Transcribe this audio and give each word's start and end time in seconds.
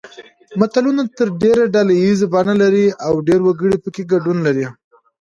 متلونه 0.59 1.03
تر 1.17 1.27
ډېره 1.41 1.63
ډله 1.75 1.93
ییزه 2.03 2.27
بڼه 2.33 2.53
لري 2.61 2.85
او 3.05 3.13
ډېر 3.27 3.39
وګړي 3.43 3.77
پکې 3.83 4.03
ګډون 4.13 4.37
لري 4.47 4.65